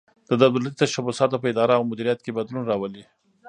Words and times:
د 0.29 0.31
دولتي 0.41 0.73
تشبثاتو 0.81 1.41
په 1.41 1.47
اداره 1.53 1.73
او 1.77 1.83
مدیریت 1.91 2.19
کې 2.21 2.35
بدلون 2.37 2.63
راولي. 2.71 3.03